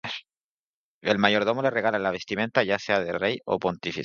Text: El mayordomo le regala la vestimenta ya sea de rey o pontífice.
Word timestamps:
El 1.03 1.19
mayordomo 1.19 1.61
le 1.61 1.69
regala 1.69 1.99
la 1.99 2.09
vestimenta 2.09 2.63
ya 2.63 2.79
sea 2.79 2.99
de 3.01 3.11
rey 3.13 3.37
o 3.45 3.59
pontífice. 3.59 3.99